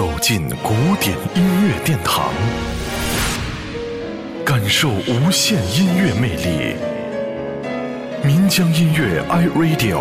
[0.00, 2.32] 走进古典音乐殿堂，
[4.46, 6.74] 感受无限音乐魅力。
[8.24, 10.00] 民江音乐 iRadio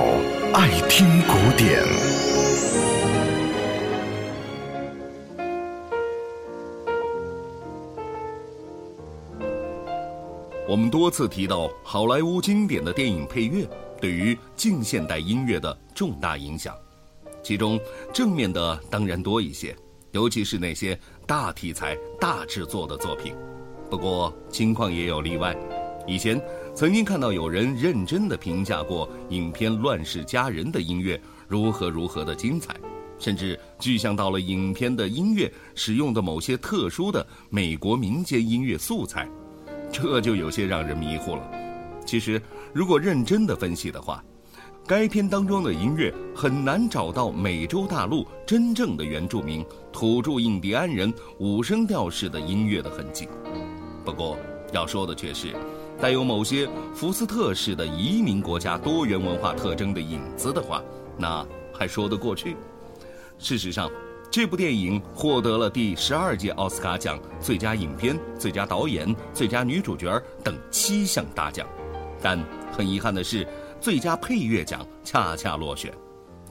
[0.54, 1.84] 爱听古典。
[10.66, 13.68] 我们多次提到好莱坞经典的电影配乐
[14.00, 16.74] 对于近现代音乐的重大影响，
[17.44, 17.78] 其中
[18.14, 19.76] 正面的当然多一些，
[20.12, 23.34] 尤其是那些大题材、大制作的作品。
[23.90, 25.56] 不过情况也有例外，
[26.08, 26.42] 以前
[26.76, 32.76] 曾经看到有人认真的评价过影片《乱世佳人》的音乐如何如何的精彩，
[33.18, 39.28] 甚至具象到了影片的音乐使用的某些特殊的美国民间音乐素材。
[39.92, 41.52] 这就有些让人迷糊了。
[42.06, 42.42] 其实，
[42.74, 44.24] 如果认真的分析的话，
[44.90, 53.30] 该片当中的音乐很难找到美洲大陆真正的原住民土著印第安人五声调式的音乐的痕迹。
[54.04, 54.36] 不过，
[54.74, 55.50] 要说的却是，
[56.02, 60.82] 带有某些福斯特式的移民国家多元文化特征的影子的话，
[61.16, 62.58] 那还说得过去。
[63.38, 63.88] 事实上。
[64.32, 71.68] 这部电影获得了第十二届奥斯卡奖最佳影片、最佳导演、最佳女主角等七项大奖，
[72.22, 72.40] 但
[72.72, 73.48] 很遗憾的是，
[73.80, 75.94] 最佳配乐奖恰恰落选。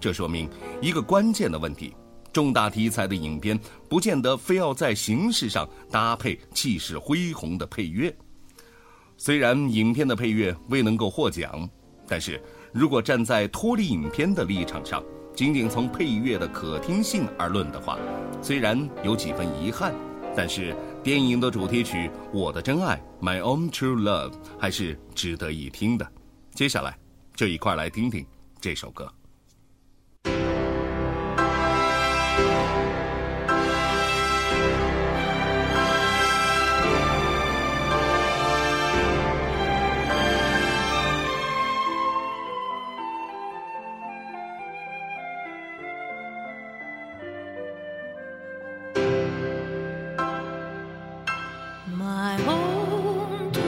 [0.01, 0.49] 这说明
[0.81, 1.95] 一个关键的问题：
[2.33, 8.15] 重大题材的影片不见得非要在形式上搭配气势恢宏的配乐。
[9.17, 11.69] 虽然影片的配乐未能够获奖，
[12.07, 12.41] 但是
[12.73, 15.03] 如果站在脱离影片的立场上，
[15.35, 17.99] 仅仅从配乐的可听性而论的话，
[18.41, 19.93] 虽然有几分遗憾，
[20.37, 26.07] 但是电影的主题曲《我的真爱》（My Own True Love） 还是值得一听的。
[26.55, 26.97] 接下来
[27.39, 28.27] 就一块来听听
[28.61, 29.09] 这首歌。
[51.87, 53.63] My home to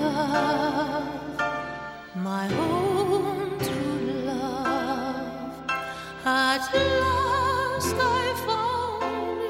[0.00, 1.04] love.
[2.16, 2.73] My home
[6.74, 9.40] last I found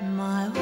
[0.00, 0.61] you, my